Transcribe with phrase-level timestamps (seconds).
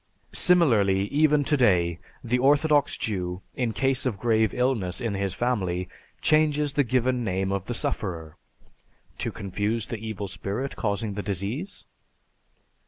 [0.33, 5.89] Similarly, even today, the orthodox Jew, in case of grave illness in his family,
[6.21, 8.35] changes the given name of the sufferer.
[9.19, 11.85] To confuse the evil spirit causing the disease?